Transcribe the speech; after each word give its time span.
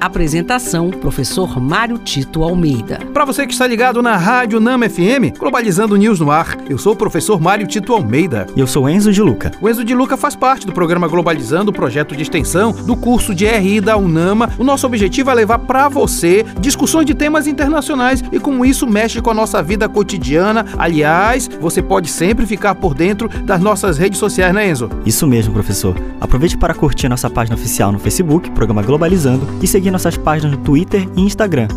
Apresentação: 0.00 0.88
Professor 0.88 1.60
Mário 1.60 1.98
Tito 1.98 2.42
Almeida. 2.42 3.00
Para 3.12 3.26
você 3.26 3.46
que 3.46 3.52
está 3.52 3.66
ligado 3.66 4.00
na 4.00 4.16
Rádio 4.16 4.58
Nama 4.58 4.88
FM, 4.88 5.36
Globalizando 5.38 5.94
News 5.94 6.18
no 6.18 6.30
ar, 6.30 6.56
eu 6.70 6.78
sou 6.78 6.94
o 6.94 6.96
professor 6.96 7.38
Mário 7.38 7.66
Tito 7.66 7.92
Almeida. 7.92 8.46
E 8.56 8.60
eu 8.60 8.66
sou 8.66 8.88
Enzo 8.88 9.12
de 9.12 9.20
Luca. 9.20 9.50
O 9.60 9.68
Enzo 9.68 9.84
de 9.84 9.94
Luca 9.94 10.16
faz 10.16 10.34
parte 10.34 10.66
do 10.66 10.72
programa 10.72 11.06
Globalizando, 11.06 11.70
projeto 11.70 12.16
de 12.16 12.22
extensão 12.22 12.72
do 12.72 12.96
curso 12.96 13.34
de 13.34 13.46
RI 13.46 13.80
da 13.80 13.98
Unama. 13.98 14.50
O 14.58 14.64
nosso 14.64 14.86
objetivo 14.86 15.30
é 15.30 15.34
levar 15.34 15.58
para 15.58 15.88
você 15.90 16.46
discussões 16.58 17.04
de 17.04 17.14
temas 17.14 17.46
internacionais 17.46 18.24
e 18.32 18.40
como 18.40 18.64
isso 18.64 18.86
mexe 18.86 19.20
com 19.20 19.30
a 19.30 19.34
nossa 19.34 19.62
vida 19.62 19.86
cotidiana. 19.86 20.64
Aliás, 20.78 21.46
você 21.60 21.82
pode 21.82 22.08
sempre 22.08 22.46
ficar 22.46 22.74
por 22.74 22.94
dentro 22.94 23.28
das 23.28 23.60
nossas 23.60 23.98
redes 23.98 24.18
sociais, 24.18 24.54
né, 24.54 24.70
Enzo? 24.70 24.88
Isso 25.04 25.26
mesmo, 25.26 25.52
professor. 25.52 25.94
Aproveite 26.18 26.56
para 26.56 26.72
curtir 26.72 27.06
nossa 27.06 27.28
página 27.28 27.54
oficial 27.54 27.92
no 27.92 27.98
Facebook, 27.98 28.50
programa 28.52 28.82
Globalizando, 28.82 29.46
e 29.62 29.66
seguir 29.66 29.89
seguir 29.90 29.92
nossas 29.92 30.16
páginas 30.16 30.56
no 30.56 30.64
Twitter 30.64 31.06
e 31.16 31.20
Instagram, 31.20 31.68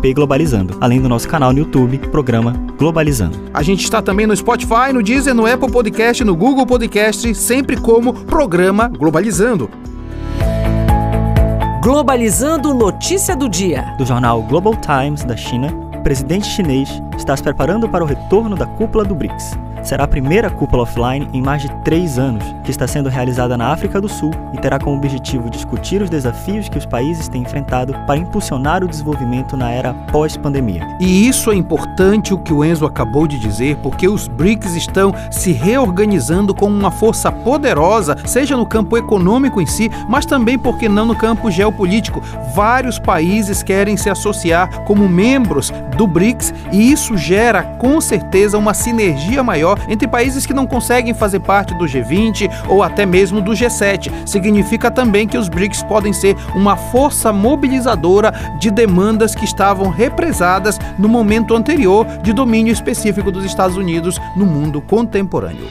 pglobalizando, 0.00 0.76
além 0.80 1.00
do 1.00 1.08
nosso 1.08 1.28
canal 1.28 1.52
no 1.52 1.60
YouTube, 1.60 1.98
programa 1.98 2.52
Globalizando. 2.76 3.38
A 3.54 3.62
gente 3.62 3.84
está 3.84 4.02
também 4.02 4.26
no 4.26 4.36
Spotify, 4.36 4.92
no 4.92 5.02
Deezer, 5.02 5.34
no 5.34 5.46
Apple 5.46 5.70
Podcast, 5.70 6.24
no 6.24 6.34
Google 6.34 6.66
Podcast, 6.66 7.34
sempre 7.34 7.76
como 7.76 8.12
programa 8.12 8.88
Globalizando. 8.88 9.70
Globalizando 11.82 12.74
notícia 12.74 13.34
do 13.34 13.48
dia. 13.48 13.94
Do 13.98 14.04
jornal 14.04 14.42
Global 14.42 14.74
Times 14.76 15.24
da 15.24 15.36
China, 15.36 15.68
o 15.96 16.02
presidente 16.02 16.46
chinês 16.46 16.88
está 17.16 17.36
se 17.36 17.42
preparando 17.42 17.88
para 17.88 18.04
o 18.04 18.06
retorno 18.06 18.56
da 18.56 18.66
cúpula 18.66 19.04
do 19.04 19.14
BRICS 19.14 19.56
será 19.82 20.04
a 20.04 20.08
primeira 20.08 20.50
cúpula 20.50 20.82
offline 20.82 21.28
em 21.32 21.42
mais 21.42 21.62
de 21.62 21.68
três 21.82 22.18
anos, 22.18 22.44
que 22.64 22.70
está 22.70 22.86
sendo 22.86 23.08
realizada 23.08 23.56
na 23.56 23.68
África 23.68 24.00
do 24.00 24.08
Sul 24.08 24.30
e 24.52 24.58
terá 24.58 24.78
como 24.78 24.96
objetivo 24.96 25.50
discutir 25.50 26.02
os 26.02 26.10
desafios 26.10 26.68
que 26.68 26.78
os 26.78 26.86
países 26.86 27.28
têm 27.28 27.42
enfrentado 27.42 27.94
para 28.06 28.18
impulsionar 28.18 28.84
o 28.84 28.88
desenvolvimento 28.88 29.56
na 29.56 29.70
era 29.70 29.94
pós-pandemia. 30.10 30.86
E 31.00 31.28
isso 31.28 31.50
é 31.50 31.54
importante 31.54 32.32
o 32.32 32.38
que 32.38 32.52
o 32.52 32.64
Enzo 32.64 32.86
acabou 32.86 33.26
de 33.26 33.38
dizer, 33.38 33.76
porque 33.82 34.08
os 34.08 34.28
BRICS 34.28 34.76
estão 34.76 35.12
se 35.30 35.52
reorganizando 35.52 36.54
como 36.54 36.76
uma 36.76 36.90
força 36.90 37.30
poderosa, 37.30 38.16
seja 38.24 38.56
no 38.56 38.66
campo 38.66 38.96
econômico 38.96 39.60
em 39.60 39.66
si, 39.66 39.90
mas 40.08 40.26
também, 40.26 40.58
porque 40.58 40.88
não, 40.88 41.06
no 41.06 41.16
campo 41.16 41.50
geopolítico. 41.50 42.22
Vários 42.54 42.98
países 42.98 43.62
querem 43.62 43.96
se 43.96 44.10
associar 44.10 44.84
como 44.84 45.08
membros 45.08 45.72
do 45.96 46.06
BRICS 46.06 46.54
e 46.72 46.92
isso 46.92 47.16
gera 47.16 47.62
com 47.62 48.00
certeza 48.00 48.58
uma 48.58 48.74
sinergia 48.74 49.42
maior 49.42 49.71
maior 49.72 49.78
entre 49.88 50.06
países 50.06 50.46
que 50.46 50.54
não 50.54 50.66
conseguem 50.66 51.14
fazer 51.14 51.40
parte 51.40 51.74
do 51.74 51.84
G20 51.84 52.50
ou 52.68 52.82
até 52.82 53.04
mesmo 53.04 53.40
do 53.40 53.52
G7. 53.52 54.10
Significa 54.26 54.90
também 54.90 55.26
que 55.26 55.38
os 55.38 55.48
BRICS 55.48 55.82
podem 55.84 56.12
ser 56.12 56.36
uma 56.54 56.76
força 56.76 57.32
mobilizadora 57.32 58.32
de 58.58 58.70
demandas 58.70 59.34
que 59.34 59.44
estavam 59.44 59.90
represadas 59.90 60.78
no 60.98 61.08
momento 61.08 61.54
anterior 61.54 62.06
de 62.22 62.32
domínio 62.32 62.72
específico 62.72 63.30
dos 63.30 63.44
Estados 63.44 63.76
Unidos 63.76 64.18
no 64.36 64.46
mundo 64.46 64.80
contemporâneo. 64.80 65.68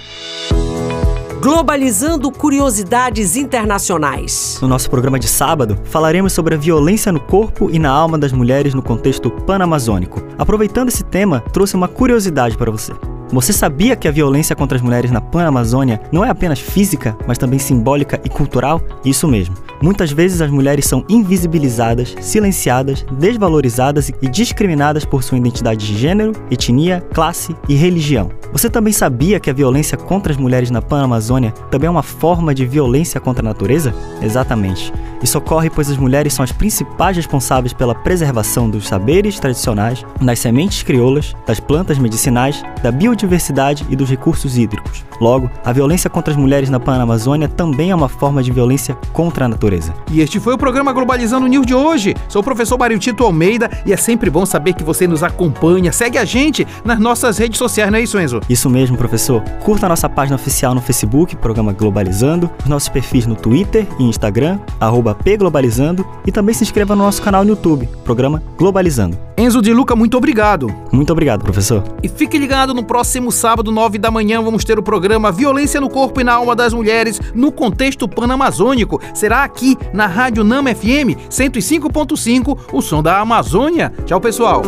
Globalizando 1.41 2.31
curiosidades 2.31 3.35
internacionais. 3.35 4.59
No 4.61 4.67
nosso 4.67 4.87
programa 4.91 5.17
de 5.17 5.27
sábado, 5.27 5.75
falaremos 5.85 6.33
sobre 6.33 6.53
a 6.53 6.57
violência 6.57 7.11
no 7.11 7.19
corpo 7.19 7.67
e 7.71 7.79
na 7.79 7.89
alma 7.89 8.15
das 8.15 8.31
mulheres 8.31 8.75
no 8.75 8.83
contexto 8.83 9.31
panamazônico. 9.31 10.21
Aproveitando 10.37 10.89
esse 10.89 11.03
tema, 11.03 11.39
trouxe 11.51 11.75
uma 11.75 11.87
curiosidade 11.87 12.55
para 12.55 12.69
você. 12.69 12.93
Você 13.31 13.53
sabia 13.53 13.95
que 13.95 14.09
a 14.09 14.11
violência 14.11 14.53
contra 14.53 14.77
as 14.77 14.81
mulheres 14.81 15.09
na 15.09 15.21
Pan-Amazônia 15.21 16.01
não 16.11 16.25
é 16.25 16.29
apenas 16.29 16.59
física, 16.59 17.15
mas 17.25 17.37
também 17.37 17.59
simbólica 17.59 18.19
e 18.25 18.29
cultural? 18.29 18.81
Isso 19.05 19.25
mesmo. 19.25 19.55
Muitas 19.81 20.11
vezes 20.11 20.41
as 20.41 20.51
mulheres 20.51 20.85
são 20.85 21.05
invisibilizadas, 21.07 22.13
silenciadas, 22.19 23.05
desvalorizadas 23.13 24.11
e 24.21 24.27
discriminadas 24.27 25.05
por 25.05 25.23
sua 25.23 25.37
identidade 25.37 25.87
de 25.87 25.97
gênero, 25.97 26.33
etnia, 26.51 27.01
classe 27.13 27.55
e 27.69 27.73
religião. 27.73 28.29
Você 28.51 28.69
também 28.69 28.91
sabia 28.91 29.39
que 29.39 29.49
a 29.49 29.53
violência 29.53 29.97
contra 29.97 30.33
as 30.33 30.37
mulheres 30.37 30.69
na 30.69 30.81
Pan-Amazônia 30.81 31.51
também 31.71 31.87
é 31.87 31.91
uma 31.91 32.03
forma 32.03 32.53
de 32.53 32.65
violência 32.65 33.21
contra 33.21 33.41
a 33.41 33.47
natureza? 33.47 33.93
Exatamente. 34.21 34.91
Isso 35.21 35.37
ocorre 35.37 35.69
pois 35.69 35.89
as 35.89 35.97
mulheres 35.97 36.33
são 36.33 36.43
as 36.43 36.51
principais 36.51 37.15
responsáveis 37.15 37.73
pela 37.73 37.93
preservação 37.93 38.69
dos 38.69 38.87
saberes 38.87 39.39
tradicionais, 39.39 40.05
das 40.19 40.39
sementes 40.39 40.83
crioulas, 40.83 41.35
das 41.45 41.59
plantas 41.59 41.97
medicinais, 41.97 42.63
da 42.81 42.91
biodiversidade 42.91 43.85
e 43.89 43.95
dos 43.95 44.09
recursos 44.09 44.57
hídricos. 44.57 45.05
Logo, 45.21 45.51
a 45.63 45.71
violência 45.71 46.09
contra 46.09 46.33
as 46.33 46.39
mulheres 46.39 46.69
na 46.69 46.79
Panamazônia 46.79 47.47
também 47.47 47.91
é 47.91 47.95
uma 47.95 48.09
forma 48.09 48.41
de 48.41 48.51
violência 48.51 48.97
contra 49.13 49.45
a 49.45 49.47
natureza. 49.47 49.93
E 50.09 50.19
este 50.19 50.39
foi 50.39 50.55
o 50.55 50.57
programa 50.57 50.91
Globalizando 50.91 51.45
News 51.45 51.65
de 51.65 51.75
hoje. 51.75 52.15
Sou 52.27 52.41
o 52.41 52.43
professor 52.43 52.77
Mário 52.77 52.97
Tito 52.97 53.23
Almeida 53.23 53.69
e 53.85 53.93
é 53.93 53.97
sempre 53.97 54.31
bom 54.31 54.47
saber 54.47 54.73
que 54.73 54.83
você 54.83 55.05
nos 55.05 55.21
acompanha. 55.21 55.91
Segue 55.91 56.17
a 56.17 56.25
gente 56.25 56.65
nas 56.83 56.99
nossas 56.99 57.37
redes 57.37 57.59
sociais, 57.59 57.91
não 57.91 57.99
é 57.99 58.01
isso, 58.01 58.19
Enzo? 58.19 58.41
Isso 58.49 58.67
mesmo, 58.67 58.97
professor. 58.97 59.43
Curta 59.63 59.85
a 59.85 59.89
nossa 59.89 60.09
página 60.09 60.35
oficial 60.35 60.73
no 60.73 60.81
Facebook, 60.81 61.35
programa 61.35 61.71
Globalizando, 61.71 62.49
os 62.63 62.69
nossos 62.69 62.89
perfis 62.89 63.27
no 63.27 63.35
Twitter 63.35 63.85
e 63.99 64.03
Instagram, 64.03 64.59
arroba 64.79 65.10
pglobalizando, 65.15 66.05
e 66.25 66.31
também 66.31 66.53
se 66.53 66.63
inscreva 66.63 66.95
no 66.95 67.03
nosso 67.03 67.21
canal 67.21 67.43
no 67.43 67.51
YouTube, 67.51 67.87
programa 68.03 68.41
Globalizando. 68.57 69.17
Enzo 69.37 69.61
de 69.61 69.73
Luca, 69.73 69.95
muito 69.95 70.17
obrigado. 70.17 70.73
Muito 70.91 71.11
obrigado, 71.11 71.43
professor. 71.43 71.83
E 72.03 72.07
fique 72.07 72.37
ligado 72.37 72.73
no 72.73 72.83
próximo 72.83 73.31
sábado, 73.31 73.71
9 73.71 73.97
da 73.97 74.11
manhã, 74.11 74.41
vamos 74.41 74.63
ter 74.63 74.77
o 74.77 74.83
programa 74.83 75.11
programa 75.11 75.31
Violência 75.31 75.81
no 75.81 75.89
Corpo 75.89 76.21
e 76.21 76.23
na 76.23 76.33
Alma 76.33 76.55
das 76.55 76.73
Mulheres 76.73 77.19
no 77.33 77.51
contexto 77.51 78.07
panamazônico. 78.07 79.01
Será 79.13 79.43
aqui 79.43 79.77
na 79.93 80.07
Rádio 80.07 80.43
Nama 80.43 80.73
FM 80.73 81.17
105.5, 81.29 82.57
o 82.71 82.81
som 82.81 83.03
da 83.03 83.19
Amazônia. 83.19 83.91
Tchau, 84.05 84.21
pessoal. 84.21 84.61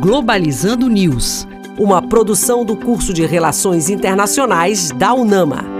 Globalizando 0.00 0.88
News, 0.88 1.46
uma 1.78 2.00
produção 2.00 2.64
do 2.64 2.76
curso 2.76 3.12
de 3.12 3.26
Relações 3.26 3.90
Internacionais 3.90 4.90
da 4.92 5.12
UNAMA. 5.12 5.75